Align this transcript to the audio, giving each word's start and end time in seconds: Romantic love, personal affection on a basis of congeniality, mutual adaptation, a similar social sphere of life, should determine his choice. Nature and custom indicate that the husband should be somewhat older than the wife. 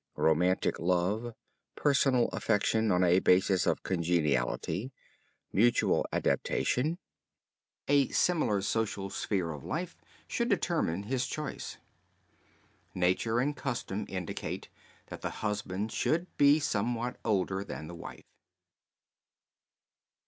Romantic 0.15 0.79
love, 0.79 1.35
personal 1.75 2.27
affection 2.29 2.91
on 2.91 3.03
a 3.03 3.19
basis 3.19 3.67
of 3.67 3.83
congeniality, 3.83 4.91
mutual 5.53 6.07
adaptation, 6.11 6.97
a 7.87 8.07
similar 8.09 8.63
social 8.63 9.11
sphere 9.11 9.51
of 9.51 9.63
life, 9.63 9.95
should 10.27 10.49
determine 10.49 11.03
his 11.03 11.27
choice. 11.27 11.77
Nature 12.95 13.37
and 13.39 13.55
custom 13.55 14.07
indicate 14.09 14.69
that 15.09 15.21
the 15.21 15.29
husband 15.45 15.91
should 15.91 16.25
be 16.35 16.59
somewhat 16.59 17.17
older 17.23 17.63
than 17.63 17.85
the 17.87 17.93
wife. 17.93 18.25